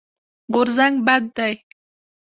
غورځنګ 0.53 0.95
بد 1.05 1.23
دی. 1.37 1.53